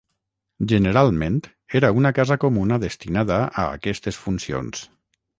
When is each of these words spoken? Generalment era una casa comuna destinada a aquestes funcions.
Generalment 0.69 1.35
era 1.79 1.91
una 1.99 2.11
casa 2.19 2.37
comuna 2.43 2.79
destinada 2.85 3.37
a 3.41 3.67
aquestes 3.75 4.19
funcions. 4.23 4.83